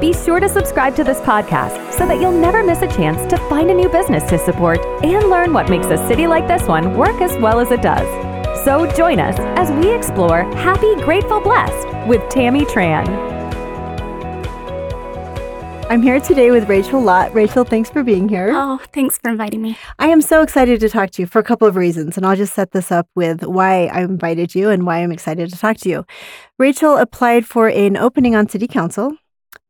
[0.00, 3.36] be sure to subscribe to this podcast so that you'll never miss a chance to
[3.48, 6.96] find a new business to support and learn what makes a city like this one
[6.96, 8.06] work as well as it does.
[8.64, 13.06] So join us as we explore Happy, Grateful, Blessed with Tammy Tran.
[15.90, 17.32] I'm here today with Rachel Lott.
[17.32, 18.50] Rachel, thanks for being here.
[18.52, 19.78] Oh, thanks for inviting me.
[19.98, 22.36] I am so excited to talk to you for a couple of reasons, and I'll
[22.36, 25.78] just set this up with why I invited you and why I'm excited to talk
[25.78, 26.04] to you.
[26.58, 29.16] Rachel applied for an opening on City Council.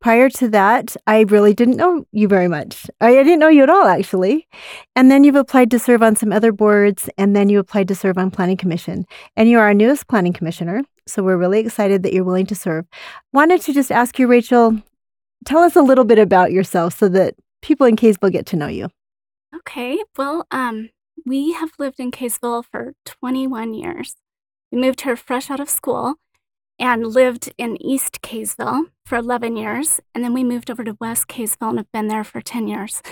[0.01, 2.88] Prior to that, I really didn't know you very much.
[3.01, 4.47] I didn't know you at all, actually.
[4.95, 7.96] And then you've applied to serve on some other boards, and then you applied to
[7.96, 9.07] serve on Planning Commission.
[9.37, 10.82] And you are our newest Planning Commissioner.
[11.09, 12.87] So we're really excited that you're willing to serve.
[13.32, 14.80] Wanted to just ask you, Rachel,
[15.45, 18.68] tell us a little bit about yourself so that people in Kaysville get to know
[18.68, 18.88] you.
[19.57, 19.99] Okay.
[20.16, 20.90] Well, um,
[21.27, 24.15] we have lived in Kaysville for 21 years.
[24.71, 26.16] We moved here fresh out of school
[26.79, 30.01] and lived in East Kaysville for 11 years.
[30.15, 33.02] And then we moved over to West Kaysville and have been there for 10 years.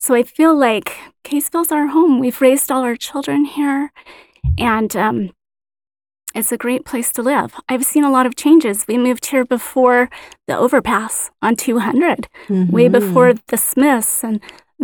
[0.00, 2.18] So I feel like Kaysville's our home.
[2.18, 3.92] We've raised all our children here.
[4.58, 5.30] And um,
[6.34, 7.54] it's a great place to live.
[7.68, 8.86] I've seen a lot of changes.
[8.88, 10.08] We moved here before
[10.46, 12.72] the overpass on 200, mm-hmm.
[12.72, 14.40] way before the Smiths and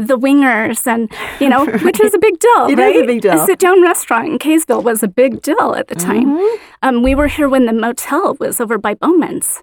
[0.06, 1.10] the Wingers, and
[1.40, 2.66] you know, which is a big deal.
[2.66, 2.94] it right?
[2.94, 3.40] is a big deal.
[3.40, 6.38] A sit-down restaurant in Kaysville was a big deal at the time.
[6.38, 6.64] Mm-hmm.
[6.82, 9.62] Um, we were here when the motel was over by Bowman's.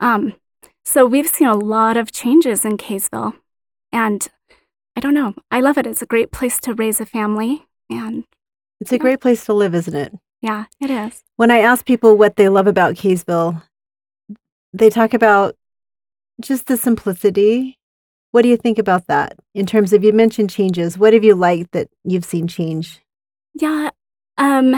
[0.00, 0.34] Um,
[0.84, 3.34] so we've seen a lot of changes in Kaysville,
[3.92, 4.26] and
[4.96, 5.34] I don't know.
[5.50, 5.86] I love it.
[5.86, 8.24] It's a great place to raise a family, and
[8.80, 10.12] it's a great place to live, isn't it?
[10.42, 11.22] Yeah, it is.
[11.36, 13.62] When I ask people what they love about Kaysville,
[14.72, 15.56] they talk about
[16.40, 17.78] just the simplicity.
[18.36, 20.98] What do you think about that in terms of you mentioned changes?
[20.98, 23.00] What have you liked that you've seen change?
[23.54, 23.88] Yeah,
[24.36, 24.74] um,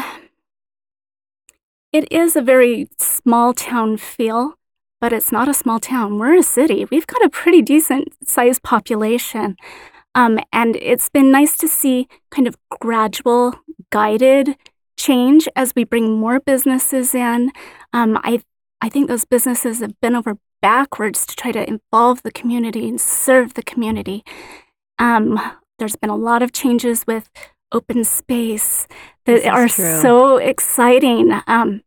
[1.92, 4.54] it is a very small town feel,
[5.00, 6.20] but it's not a small town.
[6.20, 6.86] We're a city.
[6.88, 9.56] We've got a pretty decent sized population.
[10.14, 13.56] Um, and it's been nice to see kind of gradual,
[13.90, 14.56] guided
[14.96, 17.50] change as we bring more businesses in.
[17.92, 18.40] Um, I
[18.80, 23.00] I think those businesses have been over backwards to try to involve the community and
[23.00, 24.24] serve the community.
[24.98, 25.38] Um,
[25.78, 27.30] there's been a lot of changes with
[27.72, 28.86] open space
[29.26, 30.00] that are true.
[30.00, 31.40] so exciting.
[31.46, 31.82] Um,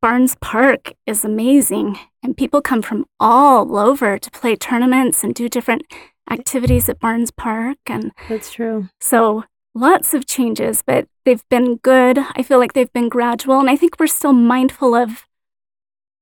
[0.00, 5.48] Barnes Park is amazing, and people come from all over to play tournaments and do
[5.48, 5.82] different
[6.30, 7.78] activities at Barnes Park.
[7.86, 8.88] And that's true.
[9.00, 9.44] So
[9.74, 12.18] lots of changes, but they've been good.
[12.36, 15.26] I feel like they've been gradual, and I think we're still mindful of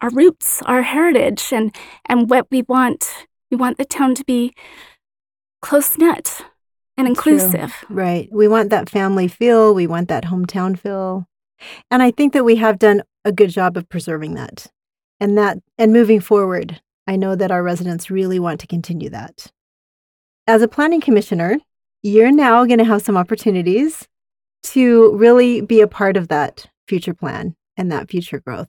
[0.01, 1.75] our roots, our heritage, and
[2.07, 3.27] and what we want.
[3.51, 4.55] We want the town to be
[5.62, 6.43] close knit
[6.97, 7.73] and inclusive.
[7.73, 7.97] True.
[7.97, 8.29] Right.
[8.33, 9.75] We want that family feel.
[9.75, 11.27] We want that hometown feel,
[11.91, 14.67] and I think that we have done a good job of preserving that,
[15.21, 16.81] and that and moving forward.
[17.07, 19.53] I know that our residents really want to continue that.
[20.49, 21.59] As a planning commissioner,
[22.03, 24.09] you're now going to have some opportunities
[24.65, 28.69] to really be a part of that future plan and that future growth.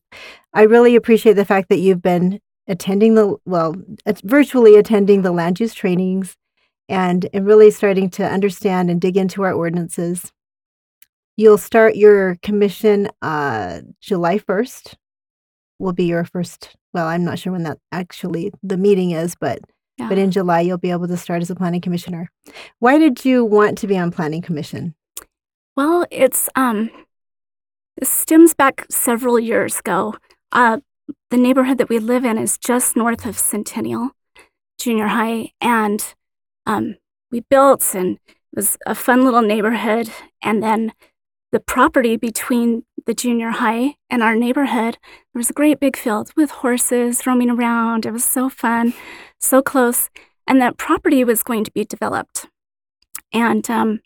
[0.54, 3.76] I really appreciate the fact that you've been attending the, well,
[4.24, 6.36] virtually attending the land use trainings
[6.90, 10.32] and, and really starting to understand and dig into our ordinances.
[11.36, 14.96] You'll start your commission uh, July 1st,
[15.80, 19.60] will be your first, well, I'm not sure when that actually the meeting is, but
[19.98, 20.10] yeah.
[20.10, 22.32] But in July, you'll be able to start as a planning commissioner.
[22.80, 24.94] Why did you want to be on planning commission?
[25.76, 26.92] Well, it's um,
[27.98, 30.16] it stems back several years ago.
[30.52, 30.80] Uh,
[31.30, 34.12] the neighborhood that we live in is just north of Centennial
[34.80, 36.14] Junior High, and
[36.66, 36.96] um,
[37.32, 40.10] we built, and it was a fun little neighborhood.
[40.42, 40.94] And then
[41.52, 44.98] the property between the junior high and our neighborhood,
[45.34, 48.06] there was a great big field with horses roaming around.
[48.06, 48.94] It was so fun
[49.40, 50.10] so close,
[50.48, 52.48] and that property was going to be developed.
[53.34, 54.00] And um,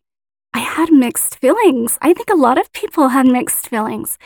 [0.54, 1.98] I had mixed feelings.
[2.02, 4.18] I think a lot of people had mixed feelings.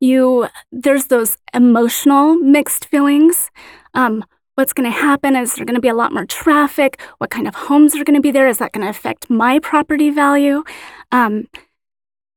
[0.00, 3.50] You, there's those emotional mixed feelings.
[3.94, 4.24] Um,
[4.54, 5.36] what's going to happen?
[5.36, 7.00] Is there going to be a lot more traffic?
[7.18, 8.48] What kind of homes are going to be there?
[8.48, 10.62] Is that going to affect my property value?
[11.10, 11.48] Um,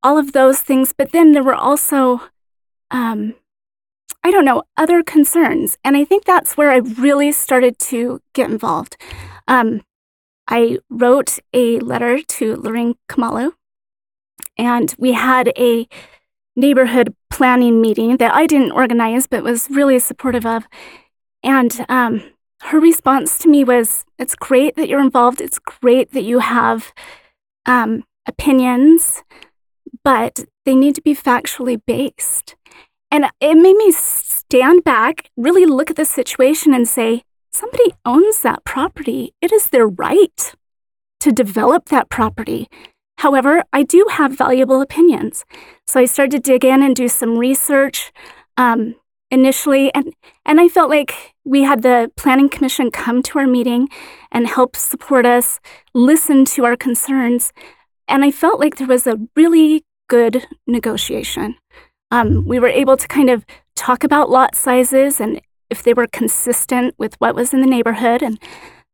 [0.02, 0.92] all of those things.
[0.96, 2.22] But then there were also
[2.90, 3.34] um,
[4.24, 5.78] I don't know, other concerns.
[5.84, 8.96] And I think that's where I really started to get involved.
[9.46, 9.82] Um,
[10.48, 13.52] I wrote a letter to Lorene Kamalu,
[14.56, 15.86] and we had a
[16.56, 20.66] neighborhood planning meeting that I didn't organize, but was really supportive of.
[21.44, 22.22] And um,
[22.62, 25.40] her response to me was, "It's great that you're involved.
[25.40, 26.92] It's great that you have
[27.66, 29.22] um, opinions,
[30.02, 32.56] but they need to be factually based."
[33.10, 37.22] And it made me stand back, really look at the situation, and say,
[37.52, 39.34] somebody owns that property.
[39.40, 40.54] It is their right
[41.20, 42.68] to develop that property.
[43.18, 45.44] However, I do have valuable opinions.
[45.86, 48.12] So I started to dig in and do some research
[48.56, 48.94] um,
[49.30, 50.14] initially, and,
[50.46, 53.88] and I felt like we had the Planning Commission come to our meeting
[54.30, 55.58] and help support us,
[55.94, 57.52] listen to our concerns.
[58.06, 61.56] And I felt like there was a really good negotiation.
[62.10, 63.44] Um, we were able to kind of
[63.76, 65.40] talk about lot sizes and
[65.70, 68.22] if they were consistent with what was in the neighborhood.
[68.22, 68.38] And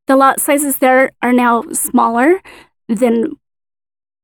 [0.07, 2.41] the lot sizes there are now smaller
[2.89, 3.37] than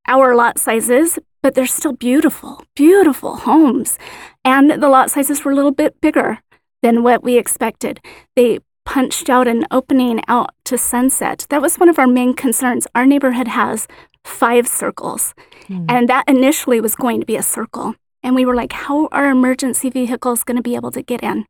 [0.06, 3.98] our lot sizes, but they're still beautiful, beautiful homes.
[4.44, 6.38] And the lot sizes were a little bit bigger
[6.82, 8.00] than what we expected.
[8.36, 11.46] They punched out an opening out to Sunset.
[11.50, 12.86] That was one of our main concerns.
[12.94, 13.86] Our neighborhood has
[14.24, 15.34] five circles,
[15.68, 15.86] mm.
[15.88, 17.94] and that initially was going to be a circle.
[18.22, 21.46] And we were like, how are emergency vehicles going to be able to get in?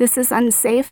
[0.00, 0.90] This is unsafe.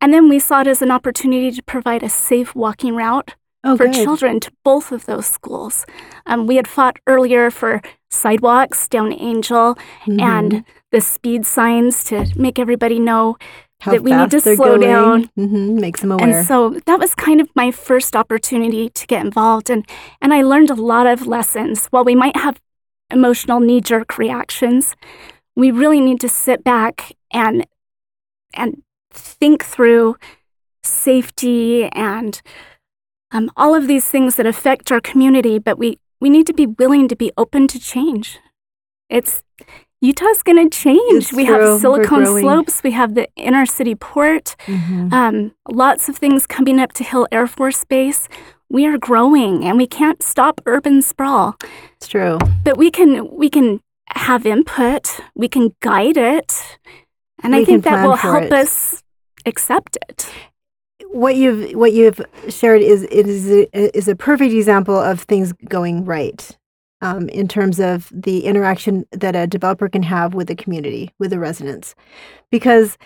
[0.00, 3.34] And then we saw it as an opportunity to provide a safe walking route
[3.64, 3.94] oh, for good.
[3.94, 5.84] children to both of those schools.
[6.26, 9.74] Um, we had fought earlier for sidewalks down Angel
[10.04, 10.20] mm-hmm.
[10.20, 13.36] and the speed signs to make everybody know
[13.80, 14.80] How that we need to slow going.
[14.80, 15.30] down.
[15.36, 15.80] Mm-hmm.
[15.80, 16.38] Makes them aware.
[16.38, 19.70] And so that was kind of my first opportunity to get involved.
[19.70, 19.84] And,
[20.22, 21.86] and I learned a lot of lessons.
[21.86, 22.60] While we might have
[23.10, 24.94] emotional knee jerk reactions.
[25.56, 27.66] We really need to sit back and
[28.54, 28.82] and
[29.12, 30.16] think through
[30.82, 32.40] safety and
[33.32, 36.66] um, all of these things that affect our community, but we, we need to be
[36.66, 38.38] willing to be open to change.
[39.08, 39.42] It's
[40.00, 41.24] Utah's going to change.
[41.24, 41.72] It's we true.
[41.72, 42.82] have Silicon Slopes.
[42.82, 44.56] We have the inner city port.
[44.66, 45.12] Mm-hmm.
[45.12, 48.28] Um, lots of things coming up to Hill Air Force Base
[48.70, 51.56] we are growing and we can't stop urban sprawl.
[51.96, 52.38] It's true.
[52.64, 53.80] But we can we can
[54.14, 56.78] have input, we can guide it,
[57.42, 58.52] and we I think that will help it.
[58.52, 59.02] us
[59.46, 60.30] accept it.
[61.08, 65.52] What you've what you've shared is it is a, is a perfect example of things
[65.68, 66.56] going right.
[67.02, 71.30] Um, in terms of the interaction that a developer can have with the community, with
[71.30, 71.94] the residents,
[72.50, 72.98] because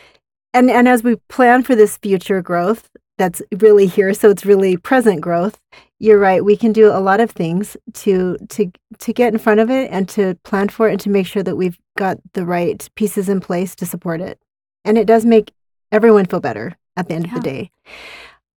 [0.53, 4.77] and and as we plan for this future growth, that's really here so it's really
[4.77, 5.61] present growth
[6.05, 9.59] you're right we can do a lot of things to to to get in front
[9.59, 12.45] of it and to plan for it and to make sure that we've got the
[12.45, 14.39] right pieces in place to support it
[14.85, 15.51] and it does make
[15.91, 17.35] everyone feel better at the end yeah.
[17.35, 17.71] of the day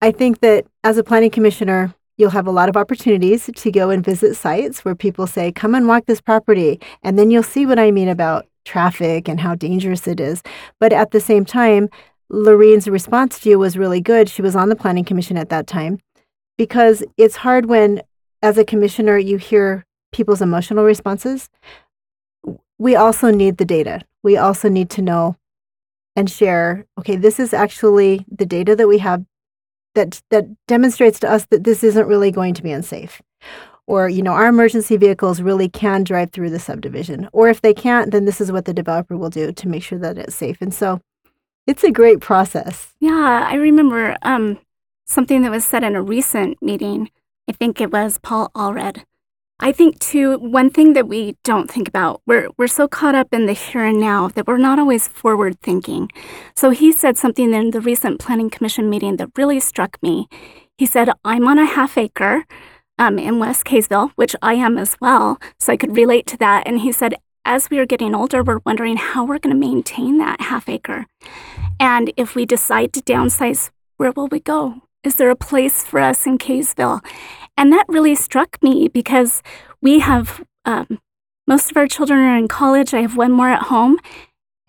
[0.01, 3.89] i think that as a planning commissioner you'll have a lot of opportunities to go
[3.91, 7.65] and visit sites where people say come and walk this property and then you'll see
[7.65, 10.43] what i mean about traffic and how dangerous it is
[10.81, 11.87] but at the same time
[12.29, 14.27] Lorene's response to you was really good.
[14.27, 15.99] She was on the planning commission at that time
[16.57, 18.01] because it's hard when,
[18.41, 21.49] as a commissioner, you hear people's emotional responses.
[22.77, 24.01] We also need the data.
[24.23, 25.35] We also need to know
[26.15, 29.23] and share, okay, this is actually the data that we have
[29.93, 33.21] that that demonstrates to us that this isn't really going to be unsafe.
[33.85, 37.29] Or, you know, our emergency vehicles really can drive through the subdivision.
[37.31, 39.97] Or if they can't, then this is what the developer will do to make sure
[39.99, 40.57] that it's safe.
[40.59, 40.99] And so
[41.65, 42.93] it's a great process.
[42.99, 44.59] Yeah, I remember um,
[45.07, 47.09] something that was said in a recent meeting.
[47.49, 49.03] I think it was Paul Allred.
[49.59, 53.33] I think too, one thing that we don't think about, we're we're so caught up
[53.33, 56.09] in the here and now that we're not always forward thinking.
[56.55, 60.27] So he said something in the recent planning commission meeting that really struck me.
[60.77, 62.45] He said, "I'm on a half acre."
[62.99, 66.67] Um, in West Kaysville, which I am as well, so I could relate to that.
[66.67, 67.13] And he said,
[67.45, 71.05] as we are getting older, we're wondering how we're going to maintain that half acre.
[71.79, 74.81] And if we decide to downsize, where will we go?
[75.07, 76.99] Is there a place for us in Kaysville?
[77.55, 79.41] And that really struck me because
[79.81, 80.99] we have um,
[81.47, 82.93] most of our children are in college.
[82.93, 83.99] I have one more at home,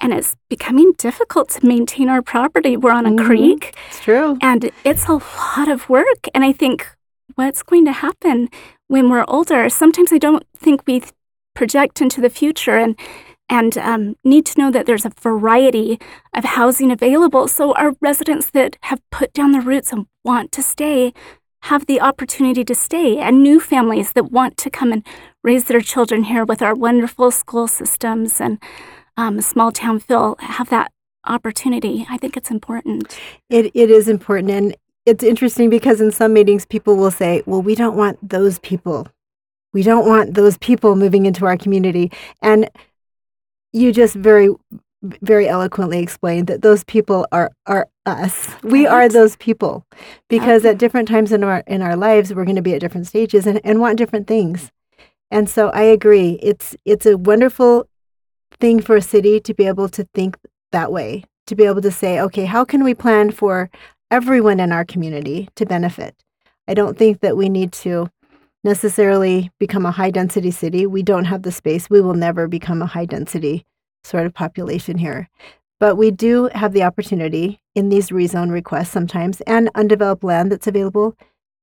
[0.01, 2.77] and it's becoming difficult to maintain our property.
[2.77, 3.27] We're on a mm-hmm.
[3.27, 3.75] creek.
[3.89, 4.39] It's true.
[4.41, 6.29] And it's a lot of work.
[6.33, 6.87] And I think,
[7.35, 8.49] what's going to happen
[8.87, 9.69] when we're older?
[9.69, 11.03] Sometimes I don't think we
[11.55, 12.97] project into the future and
[13.49, 15.99] and um, need to know that there's a variety
[16.35, 20.63] of housing available so our residents that have put down their roots and want to
[20.63, 21.13] stay
[21.63, 25.05] have the opportunity to stay and new families that want to come and
[25.43, 28.63] raise their children here with our wonderful school systems and
[29.17, 30.93] um, small town feel have that
[31.27, 33.19] opportunity i think it's important
[33.51, 34.77] it, it is important and
[35.09, 39.09] it's interesting because in some meetings, people will say, well, we don't want those people.
[39.73, 42.13] We don't want those people moving into our community.
[42.43, 42.69] And
[43.73, 44.51] you just very,
[45.03, 48.49] very eloquently explained that those people are, are us.
[48.63, 49.87] We are those people
[50.29, 53.07] because at different times in our, in our lives, we're going to be at different
[53.07, 54.71] stages and, and want different things.
[55.31, 56.39] And so I agree.
[56.43, 57.89] It's, it's a wonderful
[58.61, 60.37] thing for a city to be able to think
[60.73, 63.71] that way, to be able to say, okay, how can we plan for
[64.11, 66.15] everyone in our community to benefit?
[66.67, 68.11] I don't think that we need to
[68.65, 70.87] necessarily become a high density city.
[70.87, 71.89] We don't have the space.
[71.89, 73.65] We will never become a high density
[74.05, 75.29] sort of population here.
[75.81, 80.67] But we do have the opportunity in these rezone requests sometimes and undeveloped land that's
[80.67, 81.17] available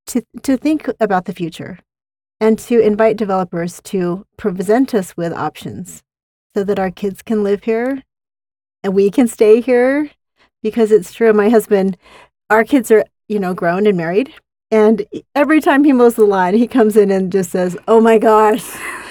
[0.07, 1.79] to, to think about the future
[2.39, 6.03] and to invite developers to present us with options
[6.53, 8.03] so that our kids can live here
[8.83, 10.09] and we can stay here
[10.61, 11.97] because it's true my husband
[12.49, 14.33] our kids are you know grown and married
[14.71, 15.05] and
[15.35, 18.63] every time he mows the lawn he comes in and just says oh my gosh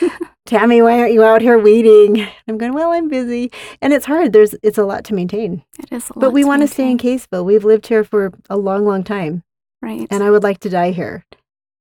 [0.47, 4.33] tammy why aren't you out here weeding i'm going well i'm busy and it's hard
[4.33, 6.83] there's it's a lot to maintain It is a lot but we want to stay
[6.85, 9.43] in maintain, Kaysville we've lived here for a long long time
[9.81, 10.07] Right.
[10.11, 11.25] and i would like to die here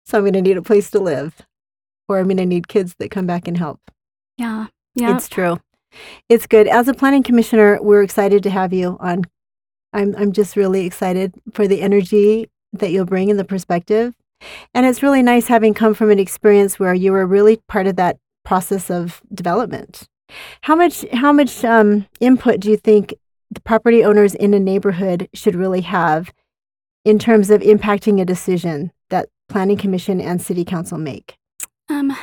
[0.06, 1.42] so i'm going to need a place to live
[2.08, 3.80] or i'm going to need kids that come back and help
[4.38, 4.68] yeah.
[4.96, 5.15] Yeah.
[5.15, 5.60] it's true.
[6.30, 6.68] It's good.
[6.68, 9.24] As a planning commissioner, we're excited to have you on.
[9.94, 14.13] I'm I'm just really excited for the energy that you'll bring in the perspective.
[14.74, 17.96] And it's really nice having come from an experience where you were really part of
[17.96, 20.08] that process of development.
[20.62, 23.13] How much how much um, input do you think
[23.51, 26.34] the property owners in a neighborhood should really have
[27.06, 31.38] in terms of impacting a decision that planning commission and city council make?
[31.88, 32.15] Um,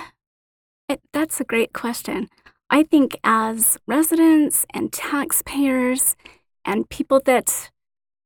[0.89, 2.29] it, that's a great question.
[2.69, 6.17] I think as residents and taxpayers
[6.65, 7.71] and people that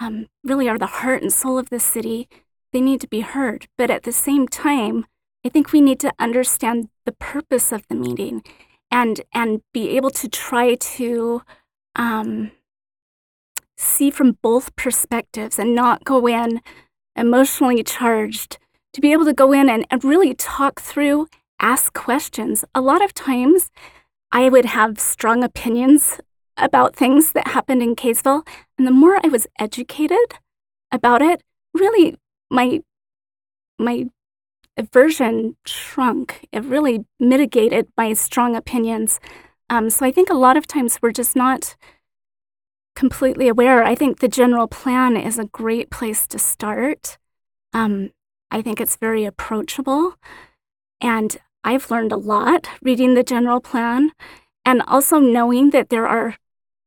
[0.04, 2.28] um, really are the heart and soul of the city,
[2.72, 3.66] they need to be heard.
[3.78, 5.06] But at the same time,
[5.44, 8.42] I think we need to understand the purpose of the meeting
[8.90, 11.42] and and be able to try to
[11.96, 12.50] um,
[13.76, 16.60] see from both perspectives and not go in
[17.16, 18.58] emotionally charged.
[18.94, 21.26] To be able to go in and, and really talk through
[21.60, 22.64] ask questions.
[22.74, 23.70] A lot of times,
[24.30, 26.20] I would have strong opinions
[26.56, 28.46] about things that happened in Kaysville,
[28.78, 30.38] and the more I was educated
[30.92, 31.42] about it,
[31.72, 32.16] really
[32.50, 32.82] my
[33.78, 34.06] my
[34.76, 36.46] aversion shrunk.
[36.52, 39.20] It really mitigated my strong opinions.
[39.70, 41.76] Um, so I think a lot of times we're just not
[42.94, 43.84] completely aware.
[43.84, 47.18] I think the general plan is a great place to start.
[47.72, 48.10] Um,
[48.50, 50.14] I think it's very approachable.
[51.00, 54.12] And I've learned a lot reading the general plan
[54.64, 56.36] and also knowing that there are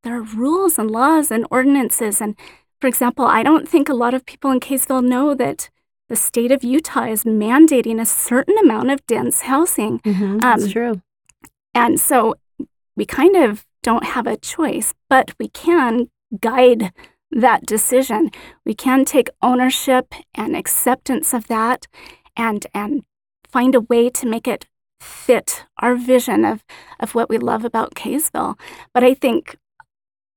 [0.04, 2.36] there are rules and laws and ordinances and
[2.80, 5.72] for example, I don't think a lot of people in Kaysville know that
[6.10, 9.98] the state of Utah is mandating a certain amount of dense housing.
[10.02, 11.02] Mm-hmm, that's Um, true.
[11.74, 12.36] And so
[12.96, 16.92] we kind of don't have a choice, but we can guide
[17.32, 18.30] that decision.
[18.64, 21.88] We can take ownership and acceptance of that
[22.36, 23.04] and and
[23.52, 24.68] find a way to make it
[25.02, 26.64] fit our vision of,
[27.00, 28.56] of what we love about Kaysville.
[28.94, 29.58] But I think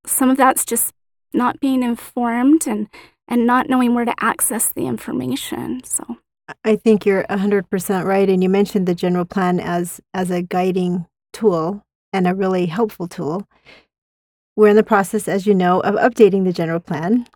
[0.07, 0.92] some of that's just
[1.33, 2.88] not being informed and,
[3.28, 5.83] and not knowing where to access the information.
[5.85, 6.19] So
[6.64, 8.28] I think you're 100% right.
[8.28, 13.07] And you mentioned the general plan as, as a guiding tool and a really helpful
[13.07, 13.47] tool.
[14.57, 17.26] We're in the process, as you know, of updating the general plan.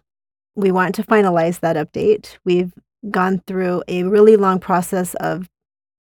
[0.56, 2.37] We want to finalize that update.
[2.44, 2.73] We've
[3.11, 5.49] gone through a really long process of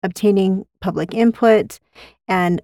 [0.03, 1.79] obtaining public input
[2.27, 2.61] and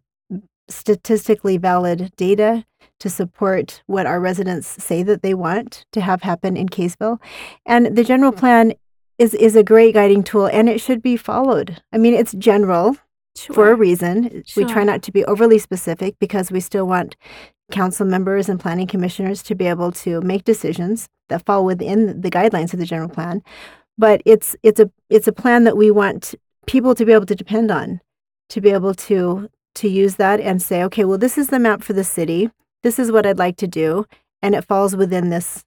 [0.69, 2.65] statistically valid data
[3.03, 7.19] to support what our residents say that they want to have happen in Kaysville.
[7.65, 8.39] And the general hmm.
[8.39, 8.73] plan
[9.19, 11.81] is is a great guiding tool and it should be followed.
[11.91, 12.95] I mean, it's general
[13.35, 13.53] sure.
[13.53, 14.43] for a reason.
[14.55, 17.17] We try not to be overly specific because we still want
[17.71, 22.31] council members and planning commissioners to be able to make decisions that fall within the
[22.31, 23.43] guidelines of the general plan.
[23.97, 26.35] But it's it's a it's a plan that we want
[26.67, 27.99] people to be able to depend on,
[28.47, 31.83] to be able to to use that and say, okay, well, this is the map
[31.83, 32.49] for the city.
[32.83, 34.05] This is what I'd like to do,
[34.41, 35.63] and it falls within this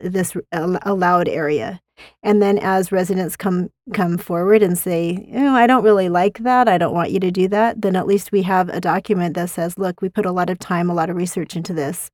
[0.00, 1.80] this allowed area.
[2.22, 6.68] And then as residents come come forward and say, oh, I don't really like that.
[6.68, 7.82] I don't want you to do that.
[7.82, 10.58] Then at least we have a document that says, look, we put a lot of
[10.58, 12.10] time, a lot of research into this,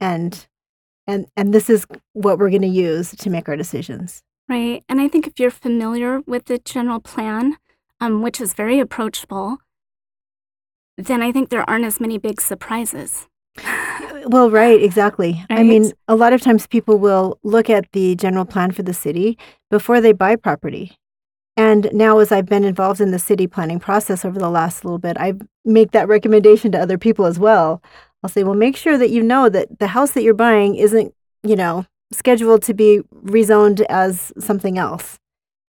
[0.00, 0.46] and
[1.06, 4.22] and and this is what we're going to use to make our decisions.
[4.48, 4.84] Right.
[4.88, 7.56] And I think if you're familiar with the general plan,
[8.00, 9.56] um, which is very approachable,
[10.98, 13.26] then I think there aren't as many big surprises.
[14.26, 15.44] Well, right, exactly.
[15.50, 18.94] I mean, a lot of times people will look at the general plan for the
[18.94, 19.38] city
[19.70, 20.96] before they buy property.
[21.56, 24.98] And now, as I've been involved in the city planning process over the last little
[24.98, 27.82] bit, I make that recommendation to other people as well.
[28.22, 31.14] I'll say, well, make sure that you know that the house that you're buying isn't,
[31.42, 35.18] you know, scheduled to be rezoned as something else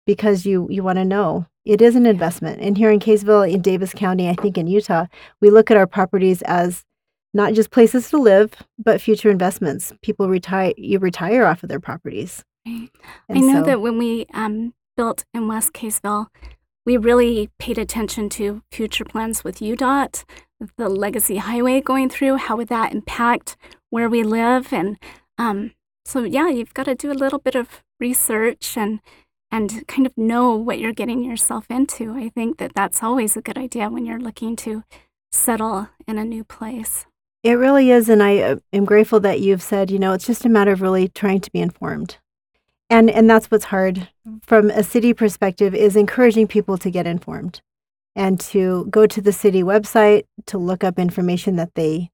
[0.06, 2.62] because you you want to know it is an investment.
[2.62, 5.06] And here in Kaysville, in Davis County, I think in Utah,
[5.40, 6.84] we look at our properties as
[7.36, 9.92] not just places to live, but future investments.
[10.02, 12.44] People retire, you retire off of their properties.
[12.66, 12.88] Right.
[13.28, 16.26] And I know so- that when we um, built in West Kaysville,
[16.84, 20.24] we really paid attention to future plans with UDOT,
[20.76, 22.36] the legacy highway going through.
[22.36, 23.56] How would that impact
[23.90, 24.72] where we live?
[24.72, 24.96] And
[25.36, 25.72] um,
[26.04, 29.00] so, yeah, you've got to do a little bit of research and
[29.50, 32.12] and kind of know what you're getting yourself into.
[32.12, 34.82] I think that that's always a good idea when you're looking to
[35.30, 37.06] settle in a new place.
[37.46, 38.08] It really is.
[38.08, 40.82] And I uh, am grateful that you've said, you know, it's just a matter of
[40.82, 42.16] really trying to be informed.
[42.90, 44.08] And, and that's what's hard
[44.42, 47.60] from a city perspective is encouraging people to get informed
[48.16, 52.10] and to go to the city website to look up information that they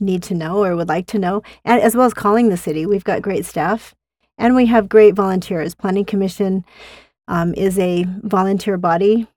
[0.00, 2.84] need to know or would like to know, and as well as calling the city.
[2.84, 3.94] We've got great staff
[4.36, 5.74] and we have great volunteers.
[5.74, 6.62] Planning Commission
[7.26, 9.28] um, is a volunteer body.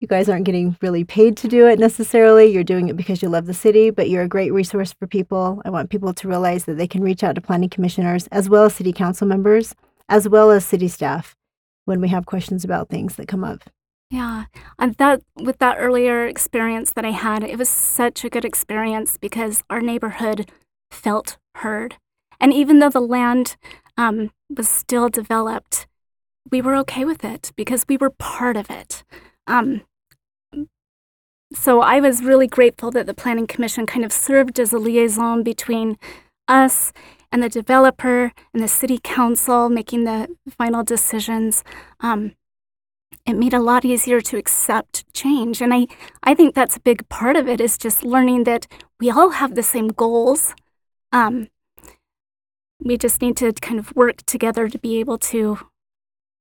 [0.00, 2.46] You guys aren't getting really paid to do it necessarily.
[2.46, 5.60] You're doing it because you love the city, but you're a great resource for people.
[5.66, 8.64] I want people to realize that they can reach out to planning commissioners as well
[8.64, 9.74] as city council members,
[10.08, 11.36] as well as city staff
[11.84, 13.68] when we have questions about things that come up.
[14.10, 14.46] Yeah,
[14.78, 19.18] and that with that earlier experience that I had, it was such a good experience
[19.18, 20.50] because our neighborhood
[20.90, 21.96] felt heard,
[22.40, 23.56] and even though the land
[23.98, 25.86] um, was still developed,
[26.50, 29.04] we were okay with it because we were part of it.
[29.46, 29.82] Um,
[31.52, 35.42] so I was really grateful that the Planning Commission kind of served as a liaison
[35.42, 35.98] between
[36.46, 36.92] us
[37.32, 41.64] and the developer and the city council making the final decisions.
[42.00, 42.32] Um,
[43.26, 45.60] it made a lot easier to accept change.
[45.60, 45.86] And I,
[46.22, 48.66] I think that's a big part of it is just learning that
[48.98, 50.54] we all have the same goals.
[51.12, 51.48] Um,
[52.82, 55.58] we just need to kind of work together to be able to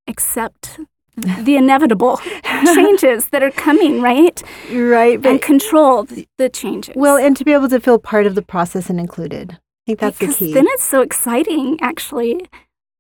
[0.07, 0.79] accept
[1.43, 2.17] the inevitable
[2.75, 4.41] changes that are coming, right?
[4.71, 6.95] Right, and control the changes.
[6.95, 9.53] well, and to be able to feel part of the process and included.
[9.53, 10.53] I think that's because the key.
[10.53, 12.47] then it's so exciting, actually.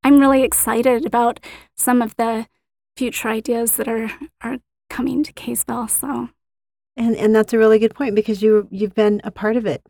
[0.03, 1.39] I'm really excited about
[1.75, 2.47] some of the
[2.95, 4.57] future ideas that are, are
[4.89, 5.89] coming to Kaysville.
[5.89, 6.29] So,
[6.97, 9.81] And and that's a really good point because you you've been a part of it.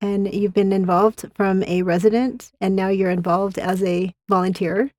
[0.00, 4.90] And you've been involved from a resident and now you're involved as a volunteer,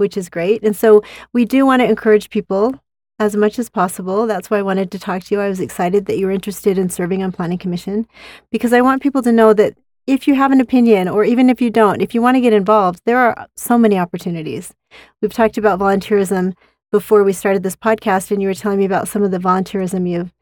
[0.00, 0.62] which is great.
[0.64, 2.80] And so we do want to encourage people
[3.20, 4.26] as much as possible.
[4.26, 5.40] That's why I wanted to talk to you.
[5.40, 8.08] I was excited that you were interested in serving on planning commission
[8.50, 11.60] because I want people to know that if you have an opinion or even if
[11.60, 14.74] you don't, if you want to get involved, there are so many opportunities.
[15.20, 16.54] We've talked about volunteerism
[16.90, 20.08] before we started this podcast and you were telling me about some of the volunteerism
[20.08, 20.32] you've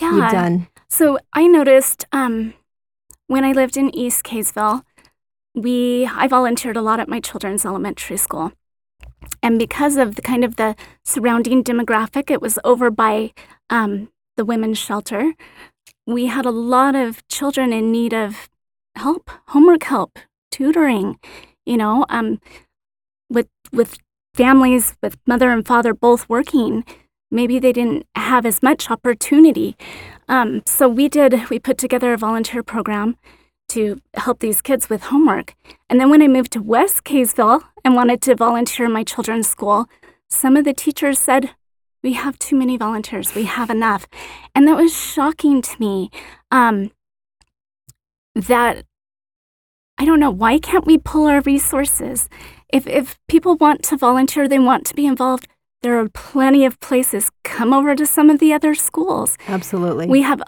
[0.00, 0.16] yeah.
[0.16, 0.68] you've done.
[0.88, 2.54] So I noticed um,
[3.26, 4.82] when I lived in East Kaysville,
[5.54, 8.52] we I volunteered a lot at my children's elementary school,
[9.42, 13.32] and because of the kind of the surrounding demographic, it was over by
[13.68, 15.34] um, the women's shelter.
[16.06, 18.48] We had a lot of children in need of
[18.96, 20.18] help, homework help,
[20.50, 21.18] tutoring.
[21.64, 22.40] You know, um,
[23.28, 23.98] with with
[24.34, 26.84] families with mother and father both working,
[27.30, 29.76] maybe they didn't have as much opportunity.
[30.28, 33.16] Um, so we did, we put together a volunteer program
[33.70, 35.54] to help these kids with homework.
[35.88, 39.48] And then when I moved to West Kaysville and wanted to volunteer in my children's
[39.48, 39.86] school,
[40.28, 41.50] some of the teachers said,
[42.02, 43.34] we have too many volunteers.
[43.34, 44.06] We have enough.
[44.54, 46.10] And that was shocking to me
[46.50, 46.92] um,
[48.34, 48.84] that
[49.98, 52.30] I don't know, why can't we pull our resources?
[52.72, 55.46] If, if people want to volunteer, they want to be involved,
[55.82, 57.30] there are plenty of places.
[57.44, 59.36] Come over to some of the other schools.
[59.46, 60.06] Absolutely.
[60.06, 60.42] We have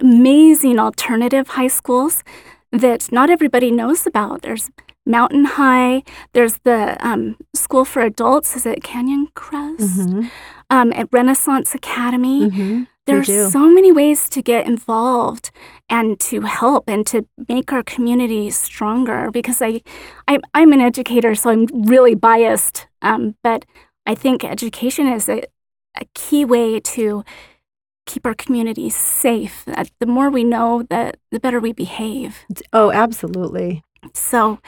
[0.00, 2.22] amazing alternative high schools
[2.70, 4.42] that not everybody knows about.
[4.42, 4.70] There's
[5.04, 6.02] Mountain High,
[6.32, 9.98] there's the um, School for Adults, is it Canyon Crest?
[9.98, 10.30] Mhm.
[10.70, 12.48] Um, at Renaissance Academy.
[12.48, 12.86] Mhm.
[13.06, 15.50] There are so many ways to get involved
[15.90, 19.80] and to help and to make our community stronger because I,
[20.28, 22.86] I I'm an educator, so I'm really biased.
[23.02, 23.64] Um, but
[24.06, 25.42] I think education is a,
[26.00, 27.24] a key way to
[28.06, 29.64] keep our communities safe.
[29.98, 32.44] The more we know, the the better we behave.
[32.72, 33.82] Oh, absolutely.
[34.14, 34.58] So,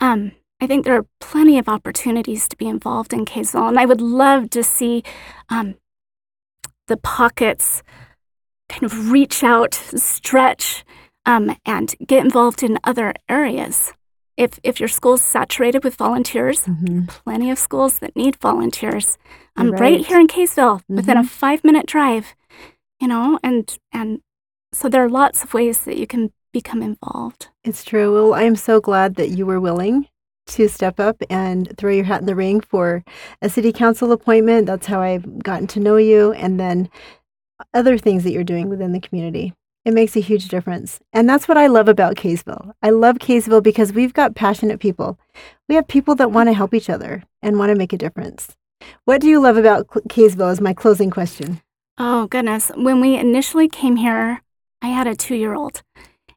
[0.00, 3.84] um, I think there are plenty of opportunities to be involved in Kaysville, and I
[3.86, 5.02] would love to see
[5.50, 5.74] um,
[6.86, 7.82] the pockets
[8.68, 10.84] kind of reach out, stretch.
[11.26, 13.92] um, and get involved in other areas.
[14.38, 17.06] If, if your school's saturated with volunteers, Mhm.
[17.08, 19.18] plenty of schools that need volunteers.
[19.54, 19.80] Um, right.
[19.80, 20.06] right.
[20.06, 21.28] here in Kaysville, within a Mhm.
[21.28, 22.34] five minute drive,
[23.00, 24.20] you know, and and
[24.72, 27.48] so there are lots of ways that you can become involved.
[27.64, 28.12] It's true.
[28.12, 30.08] Well, I'm so glad that you were willing
[30.48, 33.04] to step up and throw your hat in the ring for
[33.42, 34.66] a city council appointment.
[34.66, 36.32] That's how I've gotten to know you.
[36.32, 36.88] And then
[37.74, 39.52] other things that you're doing within the community.
[39.84, 41.00] It makes a huge difference.
[41.12, 42.72] And that's what I love about Kaysville.
[42.82, 45.18] I love Kaysville because we've got passionate people.
[45.68, 48.56] We have people that want to help each other and want to make a difference.
[49.04, 51.60] What do you love about Kaysville is my closing question.
[52.00, 52.70] Oh, goodness.
[52.76, 54.42] When we initially came here,
[54.80, 55.82] I had a two year old.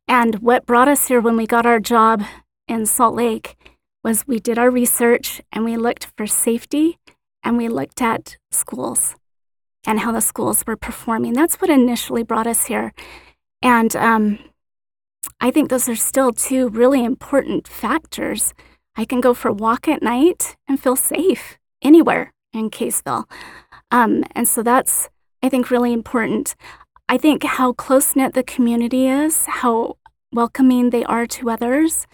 [0.08, 2.24] And what brought us here when we got our job
[2.68, 3.56] in Salt Lake
[4.04, 6.98] was we did our research and we looked for safety
[7.44, 9.16] and we looked at schools
[9.86, 11.34] and how the schools were performing.
[11.34, 12.92] That's what initially brought us here.
[13.62, 14.40] And um,
[15.40, 18.56] I think those are still two really important factors.
[18.96, 23.26] I can go for a walk at night and feel safe anywhere in Kaysville.
[23.92, 25.08] Um, and so that's,
[25.44, 26.56] I think, really important.
[27.10, 29.98] I think how close knit the community is, how
[30.32, 32.08] welcoming they are to others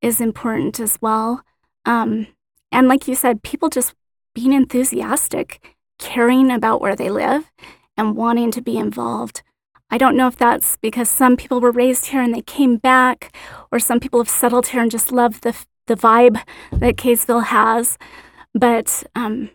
[0.00, 1.42] is important as well.
[1.84, 2.28] Um,
[2.70, 3.94] and like you said, people just
[4.34, 7.50] being enthusiastic, caring about where they live,
[7.96, 9.42] and wanting to be involved.
[9.90, 13.34] I don't know if that's because some people were raised here and they came back,
[13.72, 17.98] or some people have settled here and just love the the vibe that Kaysville has.
[18.54, 19.50] But um,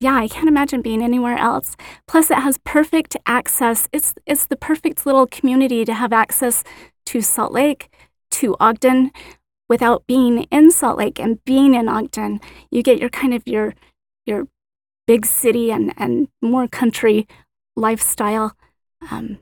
[0.00, 1.76] yeah, I can't imagine being anywhere else.
[2.06, 3.88] Plus, it has perfect access.
[3.92, 6.62] It's it's the perfect little community to have access
[7.06, 7.88] to Salt Lake,
[8.32, 9.10] to Ogden,
[9.68, 12.40] without being in Salt Lake and being in Ogden.
[12.70, 13.74] You get your kind of your
[14.26, 14.48] your
[15.06, 17.26] big city and and more country
[17.74, 18.54] lifestyle.
[19.10, 19.38] Um,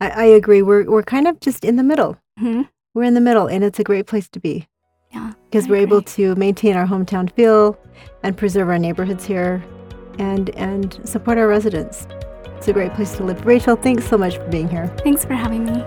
[0.00, 0.60] I, I agree.
[0.62, 2.18] We're, we're kind of just in the middle.
[2.38, 4.66] mhm, We're in the middle, and it's a great place to be.
[5.12, 7.78] Yeah, because we're able to maintain our hometown feel
[8.22, 9.62] and preserve our neighborhoods here
[10.18, 12.06] and and support our residents.
[12.56, 13.44] It's a great place to live.
[13.46, 14.88] Rachel, thanks so much for being here.
[15.04, 15.84] Thanks for having me.